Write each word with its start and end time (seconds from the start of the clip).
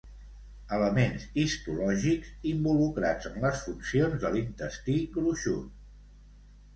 Elements 0.75 1.25
histològics 1.41 2.31
involucrats 2.51 3.29
en 3.31 3.37
les 3.43 3.61
funcions 3.65 4.15
de 4.23 4.31
l'intestí 4.37 4.97
gruixut. 5.19 5.69